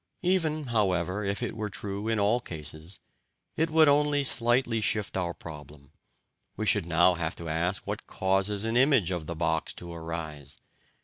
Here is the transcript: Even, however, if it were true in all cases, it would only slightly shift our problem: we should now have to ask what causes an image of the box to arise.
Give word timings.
Even, 0.23 0.63
however, 0.65 1.23
if 1.23 1.43
it 1.43 1.55
were 1.55 1.69
true 1.69 2.07
in 2.07 2.19
all 2.19 2.39
cases, 2.39 2.97
it 3.55 3.69
would 3.69 3.87
only 3.87 4.23
slightly 4.23 4.81
shift 4.81 5.15
our 5.15 5.31
problem: 5.31 5.91
we 6.57 6.65
should 6.65 6.87
now 6.87 7.13
have 7.13 7.35
to 7.35 7.47
ask 7.47 7.85
what 7.85 8.07
causes 8.07 8.65
an 8.65 8.75
image 8.75 9.11
of 9.11 9.27
the 9.27 9.35
box 9.35 9.73
to 9.75 9.93
arise. 9.93 10.57